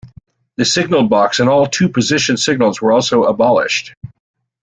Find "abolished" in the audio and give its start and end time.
3.25-3.93